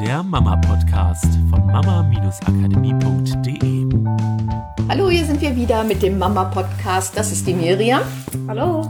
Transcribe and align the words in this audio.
der 0.00 0.22
Mama-Podcast 0.22 1.24
von 1.48 1.66
mama-akademie.de. 1.66 3.86
Hallo, 4.90 5.08
hier 5.08 5.24
sind 5.24 5.40
wir 5.40 5.56
wieder 5.56 5.84
mit 5.84 6.02
dem 6.02 6.18
Mama-Podcast. 6.18 7.16
Das 7.16 7.32
ist 7.32 7.46
die 7.46 7.54
Miriam. 7.54 8.02
Hallo. 8.46 8.86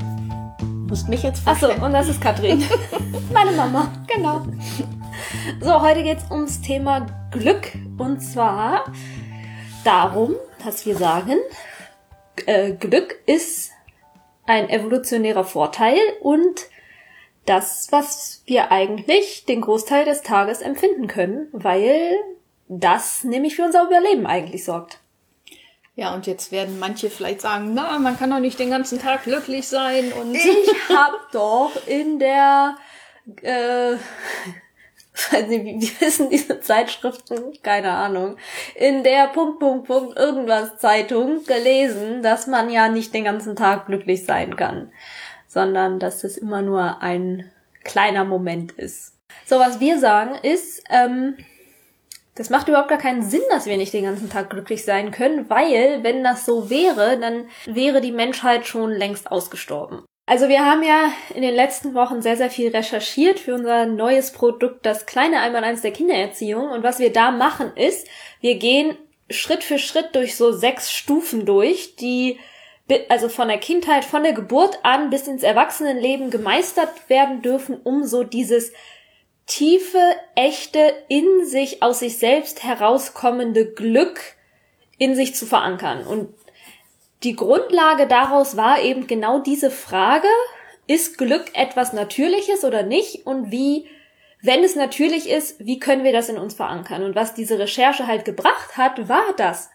Du 0.58 0.66
musst 0.88 1.08
mich 1.08 1.22
jetzt 1.22 1.46
Achso, 1.46 1.71
und 1.71 1.92
das 1.92 2.08
ist 2.08 2.21
Katrin. 2.21 2.64
Meine 3.33 3.53
Mama. 3.53 3.92
genau. 4.08 4.44
So, 5.61 5.80
heute 5.80 6.03
geht 6.03 6.19
es 6.19 6.29
ums 6.29 6.61
Thema 6.61 7.07
Glück. 7.30 7.70
Und 7.98 8.20
zwar 8.20 8.87
darum, 9.84 10.34
dass 10.65 10.87
wir 10.87 10.97
sagen, 10.97 11.37
äh, 12.47 12.72
Glück 12.72 13.15
ist 13.26 13.70
ein 14.44 14.69
evolutionärer 14.69 15.44
Vorteil 15.44 15.98
und 16.20 16.66
das, 17.47 17.88
was 17.91 18.42
wir 18.47 18.70
eigentlich 18.70 19.45
den 19.47 19.61
Großteil 19.61 20.05
des 20.05 20.23
Tages 20.23 20.61
empfinden 20.61 21.07
können, 21.07 21.48
weil 21.53 22.16
das 22.69 23.25
nämlich 23.25 23.57
für 23.57 23.65
unser 23.65 23.84
Überleben 23.84 24.27
eigentlich 24.27 24.65
sorgt. 24.65 24.98
Ja, 25.95 26.15
und 26.15 26.27
jetzt 26.27 26.53
werden 26.53 26.79
manche 26.79 27.09
vielleicht 27.09 27.41
sagen, 27.41 27.73
na, 27.73 27.98
man 27.98 28.19
kann 28.19 28.30
doch 28.30 28.39
nicht 28.39 28.59
den 28.59 28.69
ganzen 28.69 29.01
Tag 29.01 29.25
glücklich 29.25 29.67
sein 29.67 30.12
und 30.12 30.34
Ich 30.34 30.69
hab 30.91 31.15
doch 31.33 31.73
in 31.87 32.19
der, 32.19 32.77
äh, 33.41 33.92
weiß 35.33 35.47
nicht, 35.47 35.65
wie, 35.65 35.81
wie 35.81 36.01
wissen 36.01 36.28
diese 36.28 36.61
Zeitschriften? 36.61 37.56
Keine 37.62 37.92
Ahnung. 37.92 38.37
In 38.75 39.05
der 39.05 39.28
Punkt, 39.28 39.59
Punkt, 39.59 39.87
Punkt, 39.87 40.19
irgendwas 40.19 40.77
Zeitung 40.77 41.45
gelesen, 41.47 42.23
dass 42.23 42.47
man 42.47 42.69
ja 42.69 42.91
nicht 42.91 43.15
den 43.15 43.25
ganzen 43.25 43.56
Tag 43.56 43.87
glücklich 43.87 44.27
sein 44.27 44.55
kann, 44.55 44.92
sondern 45.56 45.98
dass 45.98 46.23
es 46.23 46.37
immer 46.37 46.60
nur 46.60 47.01
ein 47.01 47.51
kleiner 47.83 48.27
Moment 48.27 48.73
ist. 48.73 49.14
So, 49.47 49.59
was 49.59 49.80
wir 49.80 49.98
sagen 49.98 50.34
ist, 50.42 50.84
ähm, 50.91 51.34
das 52.34 52.50
macht 52.50 52.69
überhaupt 52.69 52.91
gar 52.91 52.98
keinen 52.98 53.22
Sinn, 53.22 53.41
dass 53.48 53.64
wir 53.64 53.78
nicht 53.78 53.94
den 53.94 54.05
ganzen 54.05 54.28
Tag 54.28 54.50
glücklich 54.50 54.84
sein 54.84 55.12
können, 55.12 55.48
weil 55.48 56.03
wenn 56.03 56.22
das 56.22 56.44
so 56.44 56.69
wäre, 56.69 57.19
dann 57.19 57.47
wäre 57.64 58.03
die 58.03 58.12
Menschheit 58.12 58.66
schon 58.66 58.91
längst 58.91 59.33
ausgestorben. 59.33 60.05
Also 60.27 60.50
wir 60.50 60.62
haben 60.62 60.83
ja 60.83 61.11
in 61.34 61.41
den 61.41 61.55
letzten 61.55 61.94
Wochen 61.94 62.20
sehr, 62.20 62.36
sehr 62.36 62.50
viel 62.50 62.69
recherchiert 62.69 63.38
für 63.41 63.55
unser 63.55 63.86
neues 63.86 64.33
Produkt, 64.33 64.84
das 64.84 65.06
kleine 65.06 65.41
Einmaleins 65.41 65.81
der 65.81 65.92
Kindererziehung. 65.92 66.69
Und 66.69 66.83
was 66.83 66.98
wir 66.98 67.14
da 67.14 67.31
machen 67.31 67.72
ist, 67.77 68.06
wir 68.42 68.56
gehen 68.56 68.98
Schritt 69.31 69.64
für 69.64 69.78
Schritt 69.78 70.14
durch 70.14 70.36
so 70.36 70.53
sechs 70.53 70.92
Stufen 70.92 71.47
durch, 71.47 71.97
die 71.97 72.38
also 73.09 73.29
von 73.29 73.48
der 73.48 73.59
Kindheit, 73.59 74.05
von 74.05 74.23
der 74.23 74.33
Geburt 74.33 74.79
an 74.83 75.11
bis 75.11 75.27
ins 75.27 75.42
Erwachsenenleben 75.42 76.31
gemeistert 76.31 77.09
werden 77.09 77.43
dürfen, 77.43 77.81
um 77.83 78.05
so 78.05 78.23
dieses 78.23 78.73
tiefe, 79.47 80.03
echte, 80.34 80.93
in 81.09 81.45
sich, 81.45 81.83
aus 81.83 82.01
sich 82.01 82.19
selbst 82.19 82.65
herauskommende 82.65 83.73
Glück 83.73 84.20
in 84.98 85.15
sich 85.15 85.34
zu 85.34 85.47
verankern. 85.47 86.06
Und 86.06 86.34
die 87.23 87.37
Grundlage 87.37 88.06
daraus 88.06 88.56
war 88.56 88.81
eben 88.81 89.06
genau 89.06 89.39
diese 89.39 89.71
Frage, 89.71 90.28
ist 90.87 91.19
Glück 91.19 91.47
etwas 91.55 91.93
Natürliches 91.93 92.65
oder 92.65 92.83
nicht? 92.83 93.27
Und 93.27 93.50
wie, 93.50 93.89
wenn 94.43 94.62
es 94.62 94.77
natürlich 94.77 95.28
ist, 95.28 95.65
wie 95.65 95.78
können 95.78 96.05
wir 96.05 96.12
das 96.12 96.28
in 96.28 96.39
uns 96.39 96.55
verankern? 96.55 97.03
Und 97.03 97.17
was 97.17 97.34
diese 97.34 97.59
Recherche 97.59 98.06
halt 98.06 98.25
gebracht 98.25 98.77
hat, 98.77 99.09
war 99.09 99.33
das. 99.37 99.71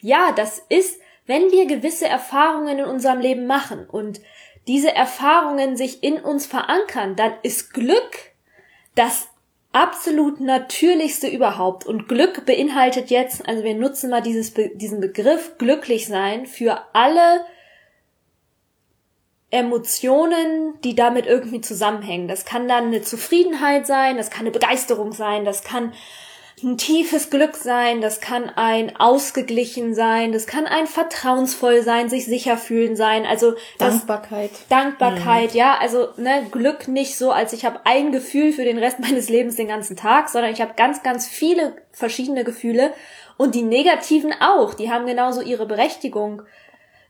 Ja, 0.00 0.32
das 0.32 0.62
ist, 0.68 1.00
wenn 1.26 1.50
wir 1.50 1.66
gewisse 1.66 2.08
Erfahrungen 2.08 2.78
in 2.78 2.84
unserem 2.84 3.20
Leben 3.20 3.46
machen 3.46 3.86
und 3.88 4.20
diese 4.66 4.94
Erfahrungen 4.94 5.76
sich 5.76 6.02
in 6.02 6.18
uns 6.18 6.46
verankern, 6.46 7.16
dann 7.16 7.32
ist 7.42 7.72
Glück 7.72 8.32
das 8.94 9.28
absolut 9.72 10.40
natürlichste 10.40 11.28
überhaupt. 11.28 11.86
Und 11.86 12.08
Glück 12.08 12.44
beinhaltet 12.44 13.10
jetzt, 13.10 13.46
also 13.48 13.62
wir 13.62 13.74
nutzen 13.74 14.10
mal 14.10 14.20
dieses, 14.20 14.52
diesen 14.54 15.00
Begriff 15.00 15.56
glücklich 15.58 16.06
sein 16.06 16.46
für 16.46 16.82
alle 16.92 17.44
Emotionen, 19.50 20.80
die 20.82 20.94
damit 20.94 21.26
irgendwie 21.26 21.60
zusammenhängen. 21.60 22.28
Das 22.28 22.44
kann 22.44 22.68
dann 22.68 22.86
eine 22.86 23.02
Zufriedenheit 23.02 23.86
sein, 23.86 24.16
das 24.16 24.30
kann 24.30 24.42
eine 24.42 24.52
Begeisterung 24.52 25.12
sein, 25.12 25.44
das 25.44 25.64
kann 25.64 25.92
ein 26.62 26.76
tiefes 26.76 27.30
Glück 27.30 27.56
sein, 27.56 28.00
das 28.00 28.20
kann 28.20 28.50
ein 28.54 28.96
ausgeglichen 28.96 29.94
sein, 29.94 30.32
das 30.32 30.46
kann 30.46 30.66
ein 30.66 30.86
vertrauensvoll 30.86 31.82
sein, 31.82 32.08
sich 32.08 32.26
sicher 32.26 32.56
fühlen 32.56 32.96
sein. 32.96 33.24
Also 33.26 33.54
das, 33.78 33.94
Dankbarkeit. 33.94 34.50
Dankbarkeit, 34.68 35.54
ja, 35.54 35.78
also 35.78 36.08
ne, 36.16 36.46
Glück 36.50 36.88
nicht 36.88 37.16
so, 37.16 37.30
als 37.30 37.52
ich 37.52 37.64
habe 37.64 37.80
ein 37.84 38.12
Gefühl 38.12 38.52
für 38.52 38.64
den 38.64 38.78
Rest 38.78 38.98
meines 39.00 39.28
Lebens 39.28 39.56
den 39.56 39.68
ganzen 39.68 39.96
Tag, 39.96 40.28
sondern 40.28 40.52
ich 40.52 40.60
habe 40.60 40.74
ganz, 40.76 41.02
ganz 41.02 41.26
viele 41.26 41.76
verschiedene 41.92 42.44
Gefühle 42.44 42.92
und 43.36 43.54
die 43.54 43.62
negativen 43.62 44.34
auch, 44.40 44.74
die 44.74 44.90
haben 44.90 45.06
genauso 45.06 45.40
ihre 45.40 45.66
Berechtigung. 45.66 46.42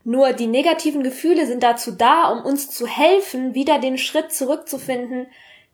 Nur 0.03 0.33
die 0.33 0.47
negativen 0.47 1.03
Gefühle 1.03 1.45
sind 1.45 1.61
dazu 1.61 1.91
da, 1.91 2.29
um 2.29 2.43
uns 2.43 2.71
zu 2.71 2.87
helfen, 2.87 3.53
wieder 3.53 3.79
den 3.79 3.97
Schritt 3.97 4.31
zurückzufinden 4.31 5.27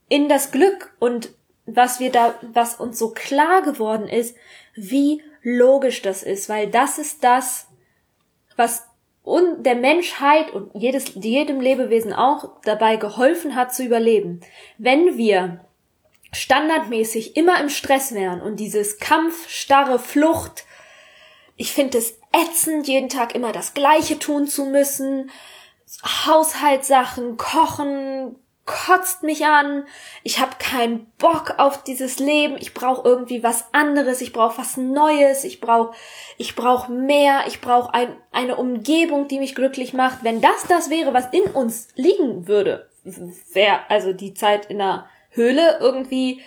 in 0.09 0.29
das 0.29 0.51
Glück 0.51 0.93
und 0.99 1.29
was 1.67 1.99
wir 1.99 2.11
da, 2.11 2.33
was 2.41 2.75
uns 2.75 2.97
so 2.97 3.11
klar 3.11 3.61
geworden 3.61 4.07
ist, 4.07 4.35
wie 4.73 5.21
logisch 5.43 6.01
das 6.01 6.23
ist, 6.23 6.49
weil 6.49 6.67
das 6.67 6.97
ist 6.97 7.23
das, 7.23 7.67
was 8.55 8.83
und 9.23 9.63
der 9.63 9.75
Menschheit 9.75 10.53
und 10.53 10.71
jedes, 10.73 11.13
jedem 11.15 11.59
Lebewesen 11.59 12.13
auch 12.13 12.61
dabei 12.63 12.95
geholfen 12.95 13.55
hat 13.55 13.75
zu 13.75 13.83
überleben. 13.83 14.39
Wenn 14.77 15.17
wir 15.17 15.65
standardmäßig 16.31 17.35
immer 17.35 17.59
im 17.59 17.67
Stress 17.67 18.13
wären 18.13 18.41
und 18.41 18.55
dieses 18.57 18.99
Kampf, 18.99 19.49
starre 19.49 19.99
Flucht, 19.99 20.63
ich 21.57 21.73
finde 21.73 21.97
es 21.97 22.17
ätzend, 22.31 22.87
jeden 22.87 23.09
Tag 23.09 23.35
immer 23.35 23.51
das 23.51 23.73
Gleiche 23.73 24.17
tun 24.17 24.47
zu 24.47 24.65
müssen, 24.65 25.29
Haushaltssachen, 26.25 27.35
Kochen, 27.35 28.37
kotzt 28.67 29.23
mich 29.23 29.45
an, 29.45 29.85
ich 30.23 30.39
habe 30.39 30.51
keinen 30.59 31.05
Bock 31.17 31.55
auf 31.57 31.83
dieses 31.83 32.19
Leben, 32.19 32.57
ich 32.59 32.75
brauche 32.75 33.07
irgendwie 33.07 33.41
was 33.41 33.65
anderes, 33.73 34.21
ich 34.21 34.33
brauche 34.33 34.59
was 34.59 34.77
Neues, 34.77 35.43
ich 35.45 35.61
brauche 35.61 35.95
ich 36.37 36.55
brauch 36.55 36.89
mehr, 36.89 37.45
ich 37.47 37.61
brauche 37.61 37.93
ein, 37.93 38.15
eine 38.31 38.57
Umgebung, 38.57 39.27
die 39.27 39.39
mich 39.39 39.55
glücklich 39.55 39.93
macht. 39.93 40.23
Wenn 40.23 40.41
das 40.41 40.67
das 40.67 40.89
wäre, 40.89 41.13
was 41.13 41.27
in 41.31 41.43
uns 41.43 41.87
liegen 41.95 42.47
würde, 42.47 42.89
wäre 43.53 43.79
also 43.89 44.13
die 44.13 44.33
Zeit 44.33 44.67
in 44.67 44.79
der 44.79 45.07
Höhle 45.31 45.77
irgendwie 45.79 46.41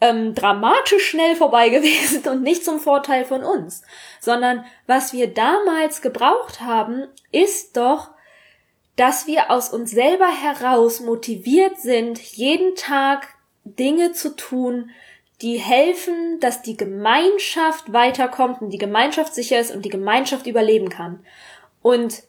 ähm, 0.00 0.34
dramatisch 0.34 1.06
schnell 1.06 1.36
vorbei 1.36 1.68
gewesen 1.70 2.28
und 2.28 2.42
nicht 2.42 2.64
zum 2.64 2.80
Vorteil 2.80 3.24
von 3.24 3.44
uns, 3.44 3.82
sondern 4.20 4.64
was 4.86 5.12
wir 5.12 5.32
damals 5.32 6.02
gebraucht 6.02 6.60
haben, 6.60 7.06
ist 7.30 7.76
doch 7.76 8.13
dass 8.96 9.26
wir 9.26 9.50
aus 9.50 9.70
uns 9.70 9.90
selber 9.90 10.28
heraus 10.28 11.00
motiviert 11.00 11.78
sind, 11.80 12.18
jeden 12.20 12.76
Tag 12.76 13.28
Dinge 13.64 14.12
zu 14.12 14.36
tun, 14.36 14.90
die 15.42 15.56
helfen, 15.56 16.38
dass 16.40 16.62
die 16.62 16.76
Gemeinschaft 16.76 17.92
weiterkommt 17.92 18.62
und 18.62 18.70
die 18.70 18.78
Gemeinschaft 18.78 19.34
sicher 19.34 19.58
ist 19.58 19.74
und 19.74 19.84
die 19.84 19.90
Gemeinschaft 19.90 20.46
überleben 20.46 20.88
kann. 20.88 21.24
Und 21.82 22.22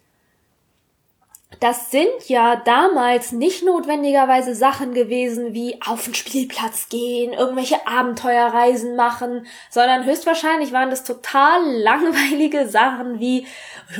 das 1.59 1.91
sind 1.91 2.27
ja 2.27 2.57
damals 2.57 3.31
nicht 3.31 3.63
notwendigerweise 3.63 4.55
Sachen 4.55 4.93
gewesen 4.93 5.53
wie 5.53 5.79
auf 5.85 6.05
den 6.05 6.13
Spielplatz 6.13 6.89
gehen, 6.89 7.33
irgendwelche 7.33 7.87
Abenteuerreisen 7.87 8.95
machen, 8.95 9.45
sondern 9.69 10.05
höchstwahrscheinlich 10.05 10.73
waren 10.73 10.89
das 10.89 11.03
total 11.03 11.61
langweilige 11.81 12.67
Sachen 12.67 13.19
wie 13.19 13.47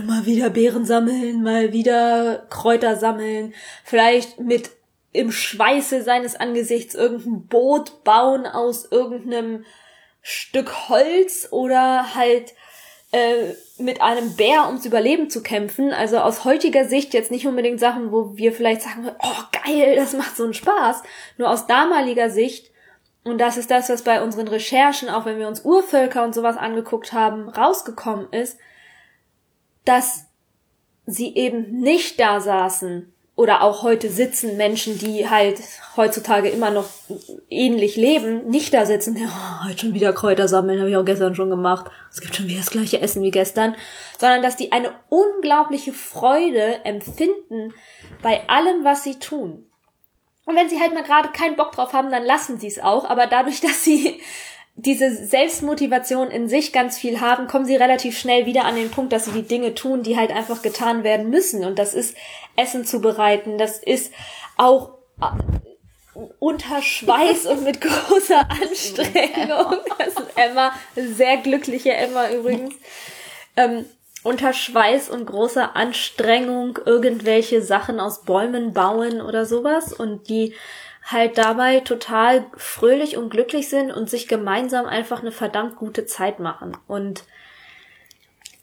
mal 0.04 0.26
wieder 0.26 0.50
Beeren 0.50 0.86
sammeln, 0.86 1.44
mal 1.44 1.72
wieder 1.72 2.46
Kräuter 2.50 2.96
sammeln, 2.98 3.54
vielleicht 3.84 4.40
mit 4.40 4.72
im 5.12 5.32
Schweiße 5.32 6.04
seines 6.04 6.36
Angesichts 6.36 6.94
irgendein 6.94 7.48
Boot 7.48 8.04
bauen 8.04 8.46
aus 8.46 8.92
irgendeinem 8.92 9.64
Stück 10.22 10.90
Holz 10.90 11.48
oder 11.52 12.16
halt 12.16 12.54
mit 13.78 14.02
einem 14.02 14.36
Bär 14.36 14.66
ums 14.68 14.86
Überleben 14.86 15.30
zu 15.30 15.42
kämpfen. 15.42 15.94
Also 15.94 16.18
aus 16.18 16.44
heutiger 16.44 16.86
Sicht 16.86 17.14
jetzt 17.14 17.32
nicht 17.32 17.48
unbedingt 17.48 17.80
Sachen, 17.80 18.12
wo 18.12 18.36
wir 18.36 18.52
vielleicht 18.52 18.82
sagen, 18.82 19.10
oh 19.22 19.44
geil, 19.64 19.96
das 19.96 20.14
macht 20.14 20.36
so 20.36 20.44
einen 20.44 20.54
Spaß. 20.54 21.02
Nur 21.38 21.50
aus 21.50 21.66
damaliger 21.66 22.30
Sicht, 22.30 22.72
und 23.24 23.40
das 23.40 23.58
ist 23.58 23.72
das, 23.72 23.90
was 23.90 24.04
bei 24.04 24.22
unseren 24.22 24.48
Recherchen, 24.48 25.10
auch 25.10 25.26
wenn 25.26 25.40
wir 25.40 25.48
uns 25.48 25.66
Urvölker 25.66 26.24
und 26.24 26.36
sowas 26.36 26.58
angeguckt 26.58 27.12
haben, 27.12 27.50
rausgekommen 27.50 28.28
ist, 28.32 28.60
dass 29.84 30.26
sie 31.08 31.36
eben 31.36 31.80
nicht 31.80 32.20
da 32.20 32.40
saßen 32.40 33.15
oder 33.36 33.62
auch 33.64 33.84
heute 33.84 34.10
sitzen 34.10 34.56
Menschen, 34.56 34.98
die 34.98 35.30
halt 35.30 35.60
heutzutage 35.98 36.50
immer 36.50 36.72
noch 36.72 36.86
ähnlich 37.50 37.98
leben, 37.98 38.48
nicht 38.48 38.74
da 38.74 38.86
sitzen, 38.86 39.18
ja, 39.18 39.66
heute 39.66 39.80
schon 39.80 39.94
wieder 39.94 40.14
Kräuter 40.14 40.48
sammeln, 40.48 40.80
habe 40.80 40.90
ich 40.90 40.96
auch 40.96 41.04
gestern 41.06 41.36
schon 41.36 41.50
gemacht. 41.50 41.92
Es 42.12 42.22
gibt 42.22 42.36
schon 42.36 42.48
wieder 42.48 42.60
das 42.60 42.72
gleiche 42.72 43.02
Essen 43.02 43.22
wie 43.24 43.32
gestern, 43.32 43.76
sondern 44.18 44.42
dass 44.42 44.56
die 44.56 44.72
eine 44.72 44.94
unglaubliche 45.10 45.92
Freude 45.92 46.86
empfinden 46.86 47.74
bei 48.22 48.48
allem, 48.48 48.86
was 48.86 49.04
sie 49.04 49.20
tun. 49.20 49.66
Und 50.46 50.56
wenn 50.56 50.70
sie 50.70 50.80
halt 50.80 50.94
mal 50.94 51.04
gerade 51.04 51.30
keinen 51.30 51.56
Bock 51.56 51.72
drauf 51.74 51.92
haben, 51.92 52.12
dann 52.12 52.24
lassen 52.24 52.60
sie 52.60 52.68
es 52.68 52.80
auch. 52.80 53.06
Aber 53.06 53.28
dadurch, 53.28 53.60
dass 53.62 53.84
sie 53.84 54.22
diese 54.78 55.10
Selbstmotivation 55.16 56.30
in 56.30 56.50
sich 56.50 56.74
ganz 56.74 56.98
viel 56.98 57.22
haben, 57.22 57.48
kommen 57.48 57.66
sie 57.66 57.78
relativ 57.78 58.20
schnell 58.20 58.46
wieder 58.46 58.66
an 58.66 58.76
den 58.76 58.92
Punkt, 58.92 59.14
dass 59.14 59.26
sie 59.26 59.32
die 59.32 59.48
Dinge 59.48 59.74
tun, 59.74 60.04
die 60.04 60.18
halt 60.18 60.32
einfach 60.32 60.62
getan 60.62 61.04
werden 61.04 61.30
müssen. 61.30 61.64
Und 61.64 61.80
das 61.80 61.94
ist 61.94 62.16
Essen 62.58 62.86
zubereiten, 62.86 63.58
das 63.58 63.80
ist 63.80 64.14
auch 64.58 64.98
äh, 65.22 66.20
unter 66.40 66.82
Schweiß 66.82 67.46
und 67.46 67.64
mit 67.64 67.80
großer 67.80 68.50
Anstrengung. 68.50 69.78
Das 69.98 70.08
ist 70.10 70.36
Emma, 70.36 70.74
sehr 70.96 71.38
glückliche 71.38 71.94
Emma 71.94 72.30
übrigens. 72.30 72.76
Ähm, 73.56 73.86
unter 74.24 74.54
Schweiß 74.54 75.10
und 75.10 75.26
großer 75.26 75.76
Anstrengung 75.76 76.80
irgendwelche 76.86 77.62
Sachen 77.62 78.00
aus 78.00 78.24
Bäumen 78.24 78.74
bauen 78.74 79.22
oder 79.22 79.46
sowas 79.46 79.94
und 79.94 80.28
die 80.28 80.54
halt 81.06 81.38
dabei 81.38 81.82
total 81.82 82.46
fröhlich 82.58 83.16
und 83.16 83.30
glücklich 83.30 83.70
sind 83.70 83.92
und 83.92 84.10
sich 84.10 84.28
gemeinsam 84.28 84.86
einfach 84.88 85.22
eine 85.22 85.32
verdammt 85.32 85.76
gute 85.76 86.06
Zeit 86.06 86.40
machen. 86.40 86.76
Und 86.88 87.24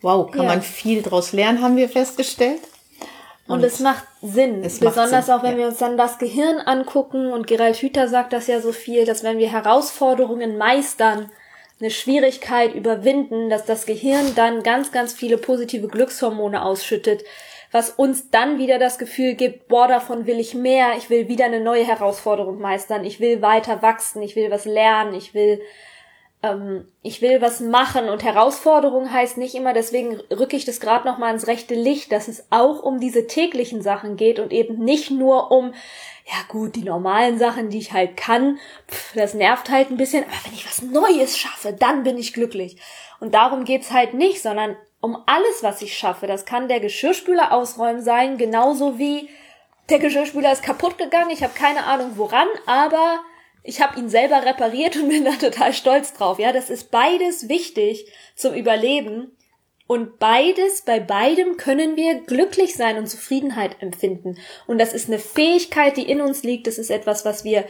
wow, 0.00 0.30
kann 0.30 0.42
ja. 0.44 0.48
man 0.48 0.62
viel 0.62 1.02
draus 1.02 1.32
lernen, 1.32 1.62
haben 1.62 1.76
wir 1.76 1.88
festgestellt. 1.88 2.60
Und, 3.46 3.58
und 3.58 3.64
es 3.64 3.80
macht 3.80 4.04
Sinn, 4.22 4.64
es 4.64 4.80
besonders 4.80 5.26
Sinn, 5.26 5.34
auch 5.34 5.42
wenn 5.42 5.52
ja. 5.52 5.58
wir 5.58 5.66
uns 5.68 5.78
dann 5.78 5.96
das 5.96 6.18
Gehirn 6.18 6.58
angucken 6.58 7.32
und 7.32 7.46
Gerald 7.46 7.76
Hüther 7.76 8.08
sagt 8.08 8.32
das 8.32 8.46
ja 8.46 8.60
so 8.60 8.72
viel, 8.72 9.04
dass 9.04 9.22
wenn 9.22 9.38
wir 9.38 9.50
Herausforderungen 9.50 10.58
meistern, 10.58 11.30
eine 11.80 11.90
Schwierigkeit 11.90 12.74
überwinden, 12.74 13.50
dass 13.50 13.64
das 13.64 13.86
Gehirn 13.86 14.34
dann 14.36 14.62
ganz, 14.62 14.92
ganz 14.92 15.12
viele 15.12 15.36
positive 15.36 15.88
Glückshormone 15.88 16.64
ausschüttet, 16.64 17.24
was 17.72 17.90
uns 17.90 18.30
dann 18.30 18.58
wieder 18.58 18.78
das 18.78 18.98
Gefühl 18.98 19.34
gibt, 19.34 19.66
boah, 19.68 19.88
davon 19.88 20.26
will 20.26 20.38
ich 20.38 20.54
mehr, 20.54 20.92
ich 20.96 21.10
will 21.10 21.28
wieder 21.28 21.46
eine 21.46 21.60
neue 21.60 21.86
Herausforderung 21.86 22.60
meistern, 22.60 23.04
ich 23.04 23.18
will 23.18 23.42
weiter 23.42 23.82
wachsen, 23.82 24.22
ich 24.22 24.36
will 24.36 24.50
was 24.50 24.66
lernen, 24.66 25.14
ich 25.14 25.34
will 25.34 25.60
ähm, 26.42 26.88
ich 27.02 27.22
will 27.22 27.40
was 27.40 27.60
machen. 27.60 28.08
Und 28.08 28.24
Herausforderung 28.24 29.12
heißt 29.12 29.38
nicht 29.38 29.54
immer, 29.54 29.72
deswegen 29.72 30.20
rücke 30.30 30.56
ich 30.56 30.64
das 30.64 30.80
gerade 30.80 31.06
noch 31.06 31.18
mal 31.18 31.32
ins 31.32 31.46
rechte 31.46 31.74
Licht, 31.74 32.12
dass 32.12 32.28
es 32.28 32.46
auch 32.50 32.82
um 32.82 33.00
diese 33.00 33.26
täglichen 33.26 33.80
Sachen 33.82 34.16
geht 34.16 34.38
und 34.38 34.52
eben 34.52 34.78
nicht 34.78 35.10
nur 35.10 35.50
um 35.50 35.72
ja 36.26 36.36
gut, 36.48 36.76
die 36.76 36.84
normalen 36.84 37.38
Sachen, 37.38 37.68
die 37.68 37.78
ich 37.78 37.92
halt 37.92 38.16
kann, 38.16 38.58
pff, 38.88 39.14
das 39.14 39.34
nervt 39.34 39.70
halt 39.70 39.90
ein 39.90 39.96
bisschen, 39.96 40.24
aber 40.24 40.44
wenn 40.44 40.54
ich 40.54 40.66
was 40.66 40.82
Neues 40.82 41.36
schaffe, 41.36 41.72
dann 41.72 42.04
bin 42.04 42.16
ich 42.16 42.32
glücklich. 42.32 42.76
Und 43.18 43.34
darum 43.34 43.64
geht's 43.64 43.90
halt 43.90 44.14
nicht, 44.14 44.40
sondern 44.40 44.76
um 45.02 45.18
alles, 45.26 45.62
was 45.62 45.82
ich 45.82 45.98
schaffe. 45.98 46.26
Das 46.26 46.46
kann 46.46 46.68
der 46.68 46.80
Geschirrspüler 46.80 47.52
ausräumen 47.52 48.02
sein, 48.02 48.38
genauso 48.38 48.98
wie 48.98 49.28
der 49.90 49.98
Geschirrspüler 49.98 50.52
ist 50.52 50.62
kaputt 50.62 50.96
gegangen. 50.96 51.30
Ich 51.30 51.42
habe 51.42 51.52
keine 51.52 51.84
Ahnung 51.84 52.12
woran, 52.14 52.46
aber 52.64 53.20
ich 53.64 53.82
habe 53.82 53.98
ihn 53.98 54.08
selber 54.08 54.46
repariert 54.46 54.96
und 55.02 55.08
bin 55.08 55.24
da 55.24 55.32
total 55.32 55.74
stolz 55.74 56.14
drauf. 56.14 56.38
Ja, 56.38 56.52
das 56.52 56.70
ist 56.70 56.90
beides 56.90 57.50
wichtig 57.50 58.10
zum 58.36 58.54
Überleben. 58.54 59.36
Und 59.88 60.18
beides, 60.20 60.82
bei 60.82 61.00
beidem 61.00 61.56
können 61.58 61.96
wir 61.96 62.20
glücklich 62.22 62.76
sein 62.76 62.96
und 62.96 63.08
Zufriedenheit 63.08 63.82
empfinden. 63.82 64.38
Und 64.66 64.78
das 64.78 64.94
ist 64.94 65.08
eine 65.08 65.18
Fähigkeit, 65.18 65.96
die 65.96 66.08
in 66.08 66.22
uns 66.22 66.44
liegt. 66.44 66.66
Das 66.68 66.78
ist 66.78 66.90
etwas, 66.90 67.26
was 67.26 67.44
wir 67.44 67.64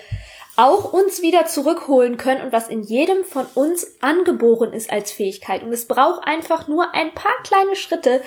auch 0.56 0.92
uns 0.92 1.22
wieder 1.22 1.46
zurückholen 1.46 2.16
können 2.16 2.42
und 2.42 2.52
was 2.52 2.68
in 2.68 2.82
jedem 2.82 3.24
von 3.24 3.46
uns 3.54 3.86
angeboren 4.00 4.72
ist 4.72 4.90
als 4.90 5.10
Fähigkeit. 5.10 5.62
Und 5.62 5.72
es 5.72 5.86
braucht 5.86 6.26
einfach 6.26 6.68
nur 6.68 6.94
ein 6.94 7.14
paar 7.14 7.32
kleine 7.42 7.74
Schritte, 7.74 8.22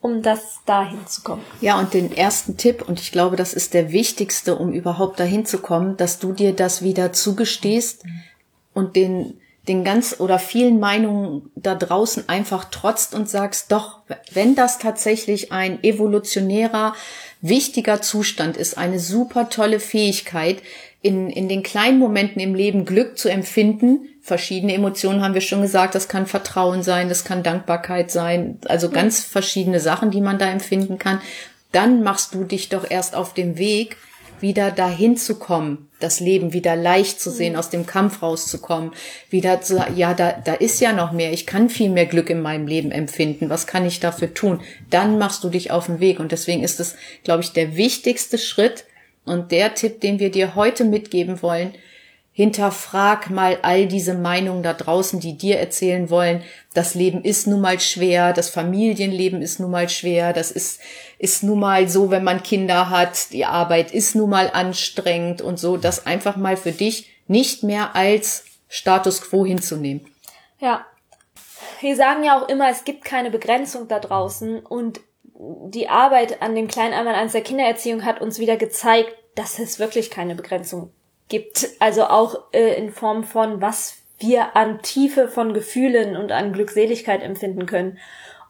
um 0.00 0.22
das 0.22 0.60
dahin 0.66 1.06
zu 1.06 1.22
kommen. 1.22 1.42
Ja, 1.60 1.78
und 1.78 1.94
den 1.94 2.14
ersten 2.14 2.56
Tipp, 2.56 2.86
und 2.86 3.00
ich 3.00 3.10
glaube, 3.10 3.36
das 3.36 3.54
ist 3.54 3.74
der 3.74 3.90
wichtigste, 3.90 4.56
um 4.56 4.72
überhaupt 4.72 5.18
dahin 5.18 5.46
zu 5.46 5.58
kommen, 5.58 5.96
dass 5.96 6.18
du 6.18 6.32
dir 6.32 6.54
das 6.54 6.82
wieder 6.82 7.12
zugestehst 7.12 8.04
und 8.74 8.96
den, 8.96 9.40
den 9.66 9.82
ganz 9.82 10.20
oder 10.20 10.38
vielen 10.38 10.78
Meinungen 10.78 11.50
da 11.56 11.74
draußen 11.74 12.28
einfach 12.28 12.66
trotzt 12.66 13.14
und 13.14 13.28
sagst, 13.30 13.72
doch, 13.72 14.00
wenn 14.32 14.54
das 14.54 14.78
tatsächlich 14.78 15.52
ein 15.52 15.82
evolutionärer, 15.82 16.94
wichtiger 17.40 18.00
Zustand 18.02 18.56
ist, 18.56 18.76
eine 18.76 19.00
super 19.00 19.48
tolle 19.48 19.80
Fähigkeit, 19.80 20.62
in, 21.04 21.28
in 21.28 21.50
den 21.50 21.62
kleinen 21.62 21.98
Momenten 21.98 22.40
im 22.40 22.54
Leben 22.54 22.86
Glück 22.86 23.18
zu 23.18 23.28
empfinden. 23.28 24.08
Verschiedene 24.22 24.72
Emotionen 24.72 25.22
haben 25.22 25.34
wir 25.34 25.42
schon 25.42 25.60
gesagt. 25.60 25.94
Das 25.94 26.08
kann 26.08 26.26
Vertrauen 26.26 26.82
sein, 26.82 27.10
das 27.10 27.24
kann 27.24 27.42
Dankbarkeit 27.42 28.10
sein. 28.10 28.58
Also 28.64 28.88
ganz 28.88 29.20
verschiedene 29.20 29.80
Sachen, 29.80 30.10
die 30.10 30.22
man 30.22 30.38
da 30.38 30.46
empfinden 30.46 30.96
kann. 30.96 31.20
Dann 31.72 32.02
machst 32.02 32.32
du 32.32 32.44
dich 32.44 32.70
doch 32.70 32.90
erst 32.90 33.14
auf 33.14 33.34
dem 33.34 33.58
Weg, 33.58 33.98
wieder 34.40 34.70
dahin 34.70 35.18
zu 35.18 35.38
kommen, 35.38 35.88
das 36.00 36.20
Leben 36.20 36.54
wieder 36.54 36.74
leicht 36.74 37.20
zu 37.20 37.30
sehen, 37.30 37.52
mhm. 37.52 37.58
aus 37.58 37.68
dem 37.68 37.86
Kampf 37.86 38.22
rauszukommen, 38.22 38.92
wieder 39.28 39.60
zu, 39.60 39.84
ja, 39.94 40.14
da, 40.14 40.32
da 40.32 40.54
ist 40.54 40.80
ja 40.80 40.94
noch 40.94 41.12
mehr, 41.12 41.32
ich 41.32 41.46
kann 41.46 41.68
viel 41.68 41.90
mehr 41.90 42.06
Glück 42.06 42.30
in 42.30 42.40
meinem 42.40 42.66
Leben 42.66 42.92
empfinden, 42.92 43.50
was 43.50 43.66
kann 43.66 43.86
ich 43.86 44.00
dafür 44.00 44.32
tun? 44.32 44.60
Dann 44.88 45.18
machst 45.18 45.44
du 45.44 45.50
dich 45.50 45.70
auf 45.70 45.86
den 45.86 46.00
Weg 46.00 46.18
und 46.18 46.32
deswegen 46.32 46.62
ist 46.62 46.80
es, 46.80 46.96
glaube 47.24 47.42
ich, 47.42 47.52
der 47.52 47.76
wichtigste 47.76 48.38
Schritt, 48.38 48.84
und 49.24 49.52
der 49.52 49.74
Tipp, 49.74 50.00
den 50.00 50.18
wir 50.18 50.30
dir 50.30 50.54
heute 50.54 50.84
mitgeben 50.84 51.42
wollen, 51.42 51.74
hinterfrag 52.34 53.30
mal 53.30 53.58
all 53.62 53.86
diese 53.86 54.14
Meinungen 54.14 54.64
da 54.64 54.72
draußen, 54.72 55.20
die 55.20 55.38
dir 55.38 55.58
erzählen 55.60 56.10
wollen, 56.10 56.42
das 56.74 56.96
Leben 56.96 57.22
ist 57.22 57.46
nun 57.46 57.60
mal 57.60 57.78
schwer, 57.78 58.32
das 58.32 58.50
Familienleben 58.50 59.40
ist 59.40 59.60
nun 59.60 59.70
mal 59.70 59.88
schwer, 59.88 60.32
das 60.32 60.50
ist, 60.50 60.80
ist 61.18 61.44
nun 61.44 61.60
mal 61.60 61.88
so, 61.88 62.10
wenn 62.10 62.24
man 62.24 62.42
Kinder 62.42 62.90
hat, 62.90 63.32
die 63.32 63.44
Arbeit 63.44 63.92
ist 63.92 64.16
nun 64.16 64.30
mal 64.30 64.50
anstrengend 64.52 65.42
und 65.42 65.60
so, 65.60 65.76
das 65.76 66.06
einfach 66.06 66.36
mal 66.36 66.56
für 66.56 66.72
dich 66.72 67.08
nicht 67.28 67.62
mehr 67.62 67.94
als 67.94 68.44
Status 68.68 69.22
quo 69.22 69.46
hinzunehmen. 69.46 70.04
Ja. 70.58 70.84
Wir 71.80 71.94
sagen 71.94 72.24
ja 72.24 72.40
auch 72.40 72.48
immer, 72.48 72.68
es 72.70 72.84
gibt 72.84 73.04
keine 73.04 73.30
Begrenzung 73.30 73.86
da 73.86 74.00
draußen 74.00 74.60
und 74.60 75.00
die 75.34 75.88
Arbeit 75.88 76.42
an 76.42 76.54
dem 76.54 76.68
kleinen 76.68 76.94
Einmal 76.94 77.14
eins 77.14 77.32
der 77.32 77.42
Kindererziehung 77.42 78.04
hat 78.04 78.20
uns 78.20 78.38
wieder 78.38 78.56
gezeigt, 78.56 79.12
dass 79.34 79.58
es 79.58 79.78
wirklich 79.78 80.10
keine 80.10 80.34
Begrenzung 80.34 80.92
gibt. 81.28 81.68
Also 81.80 82.04
auch 82.04 82.52
äh, 82.52 82.74
in 82.74 82.92
Form 82.92 83.24
von, 83.24 83.60
was 83.60 83.96
wir 84.18 84.56
an 84.56 84.80
Tiefe 84.82 85.28
von 85.28 85.52
Gefühlen 85.52 86.16
und 86.16 86.30
an 86.30 86.52
Glückseligkeit 86.52 87.22
empfinden 87.22 87.66
können. 87.66 87.98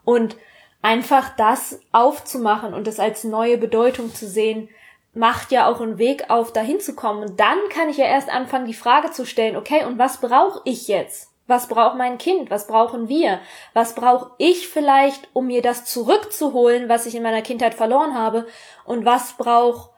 Und 0.04 0.36
einfach 0.82 1.34
das 1.36 1.80
aufzumachen 1.92 2.74
und 2.74 2.86
es 2.86 3.00
als 3.00 3.24
neue 3.24 3.56
Bedeutung 3.56 4.14
zu 4.14 4.28
sehen, 4.28 4.68
macht 5.14 5.52
ja 5.52 5.70
auch 5.70 5.80
einen 5.80 5.96
Weg 5.96 6.28
auf, 6.28 6.52
dahin 6.52 6.80
zu 6.80 6.94
kommen. 6.94 7.22
Und 7.22 7.40
dann 7.40 7.58
kann 7.70 7.88
ich 7.88 7.96
ja 7.96 8.04
erst 8.04 8.28
anfangen, 8.28 8.66
die 8.66 8.74
Frage 8.74 9.10
zu 9.10 9.24
stellen, 9.24 9.56
okay, 9.56 9.84
und 9.84 9.98
was 9.98 10.20
brauche 10.20 10.60
ich 10.64 10.88
jetzt? 10.88 11.30
Was 11.46 11.68
braucht 11.68 11.96
mein 11.96 12.18
Kind? 12.18 12.50
Was 12.50 12.66
brauchen 12.66 13.08
wir? 13.08 13.40
Was 13.74 13.94
brauche 13.94 14.30
ich 14.38 14.68
vielleicht, 14.68 15.28
um 15.34 15.46
mir 15.46 15.60
das 15.60 15.84
zurückzuholen, 15.84 16.88
was 16.88 17.06
ich 17.06 17.14
in 17.14 17.22
meiner 17.22 17.42
Kindheit 17.42 17.74
verloren 17.74 18.14
habe? 18.14 18.46
Und 18.84 19.04
was 19.04 19.34
braucht 19.34 19.90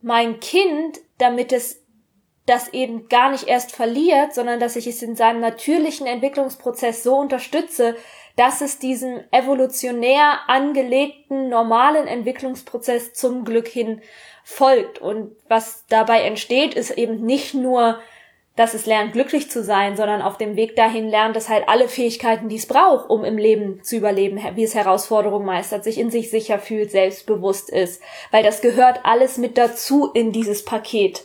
mein 0.00 0.40
Kind, 0.40 0.98
damit 1.18 1.52
es 1.52 1.84
das 2.46 2.68
eben 2.68 3.08
gar 3.08 3.30
nicht 3.30 3.46
erst 3.46 3.72
verliert, 3.72 4.34
sondern 4.34 4.58
dass 4.58 4.76
ich 4.76 4.86
es 4.86 5.02
in 5.02 5.16
seinem 5.16 5.40
natürlichen 5.40 6.06
Entwicklungsprozess 6.06 7.02
so 7.02 7.16
unterstütze, 7.16 7.94
dass 8.36 8.60
es 8.60 8.78
diesem 8.78 9.20
evolutionär 9.32 10.38
angelegten 10.46 11.48
normalen 11.48 12.06
Entwicklungsprozess 12.06 13.12
zum 13.12 13.44
Glück 13.44 13.68
hin 13.68 14.00
folgt. 14.44 14.98
Und 15.00 15.36
was 15.48 15.84
dabei 15.88 16.22
entsteht, 16.22 16.74
ist 16.74 16.92
eben 16.92 17.24
nicht 17.26 17.52
nur 17.52 17.98
dass 18.58 18.74
es 18.74 18.86
lernt, 18.86 19.12
glücklich 19.12 19.48
zu 19.48 19.62
sein, 19.62 19.96
sondern 19.96 20.20
auf 20.20 20.36
dem 20.36 20.56
Weg 20.56 20.74
dahin 20.74 21.08
lernt 21.08 21.36
es 21.36 21.48
halt 21.48 21.68
alle 21.68 21.88
Fähigkeiten, 21.88 22.48
die 22.48 22.56
es 22.56 22.66
braucht, 22.66 23.08
um 23.08 23.24
im 23.24 23.38
Leben 23.38 23.84
zu 23.84 23.94
überleben, 23.94 24.40
wie 24.56 24.64
es 24.64 24.74
Herausforderungen 24.74 25.46
meistert, 25.46 25.84
sich 25.84 25.96
in 25.96 26.10
sich 26.10 26.28
sicher 26.28 26.58
fühlt, 26.58 26.90
selbstbewusst 26.90 27.70
ist. 27.70 28.02
Weil 28.32 28.42
das 28.42 28.60
gehört 28.60 28.98
alles 29.04 29.38
mit 29.38 29.58
dazu 29.58 30.10
in 30.12 30.32
dieses 30.32 30.64
Paket. 30.64 31.24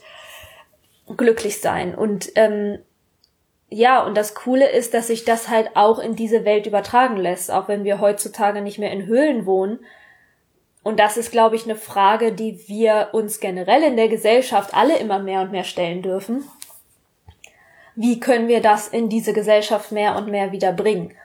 Glücklich 1.17 1.59
sein. 1.59 1.95
Und 1.95 2.31
ähm, 2.35 2.77
ja, 3.67 4.05
und 4.05 4.15
das 4.15 4.35
Coole 4.35 4.69
ist, 4.69 4.93
dass 4.93 5.07
sich 5.07 5.25
das 5.25 5.49
halt 5.49 5.71
auch 5.73 5.97
in 5.97 6.15
diese 6.15 6.45
Welt 6.45 6.67
übertragen 6.67 7.17
lässt, 7.17 7.49
auch 7.49 7.67
wenn 7.67 7.83
wir 7.83 7.99
heutzutage 7.99 8.61
nicht 8.61 8.77
mehr 8.77 8.91
in 8.91 9.07
Höhlen 9.07 9.47
wohnen. 9.47 9.79
Und 10.83 10.99
das 10.99 11.17
ist, 11.17 11.31
glaube 11.31 11.55
ich, 11.55 11.63
eine 11.63 11.77
Frage, 11.77 12.31
die 12.31 12.67
wir 12.67 13.09
uns 13.13 13.39
generell 13.39 13.81
in 13.81 13.97
der 13.97 14.07
Gesellschaft 14.07 14.75
alle 14.75 14.99
immer 14.99 15.17
mehr 15.17 15.41
und 15.41 15.51
mehr 15.51 15.63
stellen 15.63 16.03
dürfen 16.03 16.43
wie 17.95 18.19
können 18.19 18.47
wir 18.47 18.61
das 18.61 18.87
in 18.87 19.09
diese 19.09 19.33
Gesellschaft 19.33 19.91
mehr 19.91 20.15
und 20.15 20.27
mehr 20.27 20.51
wieder 20.51 20.71
bringen? 20.71 21.15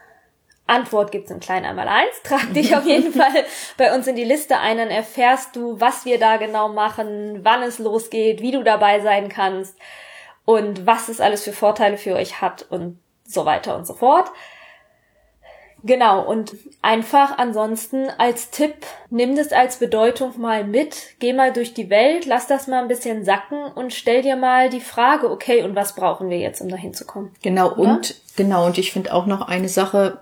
Antwort 0.69 1.11
gibt's 1.11 1.31
in 1.31 1.39
klein 1.39 1.65
einmal 1.65 1.87
eins. 1.87 2.21
Trag 2.23 2.53
dich 2.53 2.75
auf 2.75 2.85
jeden 2.85 3.11
Fall 3.19 3.43
bei 3.77 3.93
uns 3.93 4.07
in 4.07 4.15
die 4.15 4.23
Liste 4.23 4.59
ein, 4.59 4.77
dann 4.77 4.89
erfährst 4.89 5.55
du, 5.55 5.79
was 5.79 6.05
wir 6.05 6.19
da 6.19 6.37
genau 6.37 6.69
machen, 6.69 7.39
wann 7.43 7.63
es 7.63 7.79
losgeht, 7.79 8.41
wie 8.41 8.51
du 8.51 8.63
dabei 8.63 8.99
sein 8.99 9.29
kannst 9.29 9.75
und 10.45 10.85
was 10.85 11.09
es 11.09 11.19
alles 11.19 11.43
für 11.43 11.53
Vorteile 11.53 11.97
für 11.97 12.15
euch 12.15 12.41
hat 12.41 12.65
und 12.69 12.99
so 13.25 13.45
weiter 13.45 13.75
und 13.75 13.85
so 13.85 13.93
fort. 13.93 14.31
Genau, 15.83 16.21
und 16.23 16.55
einfach 16.81 17.37
ansonsten 17.37 18.07
als 18.17 18.51
Tipp, 18.51 18.75
nimm 19.09 19.35
das 19.35 19.51
als 19.51 19.77
Bedeutung 19.77 20.39
mal 20.39 20.63
mit, 20.63 20.95
geh 21.19 21.33
mal 21.33 21.53
durch 21.53 21.73
die 21.73 21.89
Welt, 21.89 22.25
lass 22.25 22.47
das 22.47 22.67
mal 22.67 22.81
ein 22.81 22.87
bisschen 22.87 23.23
sacken 23.23 23.63
und 23.75 23.93
stell 23.93 24.21
dir 24.21 24.35
mal 24.35 24.69
die 24.69 24.81
Frage, 24.81 25.29
okay, 25.29 25.63
und 25.63 25.75
was 25.75 25.95
brauchen 25.95 26.29
wir 26.29 26.37
jetzt, 26.37 26.61
um 26.61 26.69
dahin 26.69 26.93
zu 26.93 27.05
kommen? 27.05 27.31
Genau, 27.41 27.73
Oder? 27.73 27.91
und 27.91 28.15
genau, 28.35 28.65
und 28.65 28.77
ich 28.77 28.91
finde 28.91 29.13
auch 29.13 29.25
noch 29.25 29.41
eine 29.47 29.69
Sache, 29.69 30.19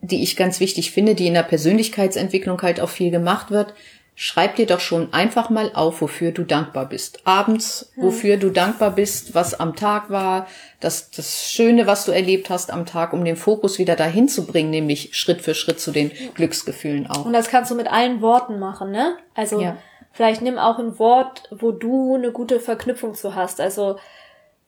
die 0.00 0.22
ich 0.22 0.36
ganz 0.36 0.60
wichtig 0.60 0.90
finde, 0.90 1.14
die 1.14 1.26
in 1.26 1.34
der 1.34 1.42
Persönlichkeitsentwicklung 1.42 2.60
halt 2.62 2.80
auch 2.80 2.88
viel 2.88 3.10
gemacht 3.10 3.50
wird. 3.50 3.74
Schreib 4.22 4.56
dir 4.56 4.66
doch 4.66 4.80
schon 4.80 5.14
einfach 5.14 5.48
mal 5.48 5.70
auf, 5.72 6.02
wofür 6.02 6.30
du 6.30 6.44
dankbar 6.44 6.86
bist. 6.90 7.26
Abends, 7.26 7.90
wofür 7.96 8.36
du 8.36 8.50
dankbar 8.50 8.90
bist, 8.90 9.34
was 9.34 9.58
am 9.58 9.74
Tag 9.74 10.10
war, 10.10 10.46
das, 10.78 11.10
das 11.10 11.50
Schöne, 11.50 11.86
was 11.86 12.04
du 12.04 12.12
erlebt 12.12 12.50
hast 12.50 12.70
am 12.70 12.84
Tag, 12.84 13.14
um 13.14 13.24
den 13.24 13.36
Fokus 13.36 13.78
wieder 13.78 13.96
dahin 13.96 14.28
zu 14.28 14.44
bringen, 14.44 14.68
nämlich 14.68 15.16
Schritt 15.16 15.40
für 15.40 15.54
Schritt 15.54 15.80
zu 15.80 15.90
den 15.90 16.12
Glücksgefühlen 16.34 17.06
auch. 17.06 17.24
Und 17.24 17.32
das 17.32 17.48
kannst 17.48 17.70
du 17.70 17.74
mit 17.74 17.90
allen 17.90 18.20
Worten 18.20 18.58
machen, 18.58 18.90
ne? 18.90 19.16
Also 19.34 19.58
ja. 19.58 19.78
vielleicht 20.12 20.42
nimm 20.42 20.58
auch 20.58 20.78
ein 20.78 20.98
Wort, 20.98 21.48
wo 21.50 21.72
du 21.72 22.14
eine 22.14 22.30
gute 22.30 22.60
Verknüpfung 22.60 23.14
zu 23.14 23.34
hast. 23.34 23.58
Also 23.58 23.98